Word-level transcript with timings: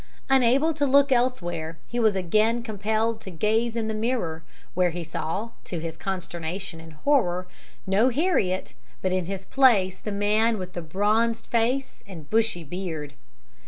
"Unable 0.31 0.73
to 0.73 0.87
look 0.87 1.11
elsewhere, 1.11 1.77
he 1.87 1.99
was 1.99 2.15
again 2.15 2.63
compelled 2.63 3.21
to 3.21 3.29
gaze 3.29 3.75
in 3.75 3.87
the 3.87 3.93
mirror, 3.93 4.41
where 4.73 4.89
he 4.89 5.03
saw, 5.03 5.51
to 5.65 5.77
his 5.77 5.95
consternation 5.95 6.81
and 6.81 6.93
horror, 6.93 7.45
no 7.85 8.09
Heriot, 8.09 8.73
but 9.03 9.11
in 9.11 9.25
his 9.25 9.45
place 9.45 9.99
the 9.99 10.11
man 10.11 10.57
with 10.57 10.73
the 10.73 10.81
bronzed 10.81 11.45
face 11.45 12.01
and 12.07 12.27
bushy 12.31 12.63
beard. 12.63 13.13